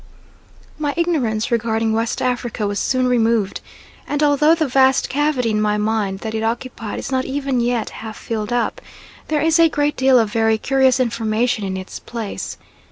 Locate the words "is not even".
6.97-7.59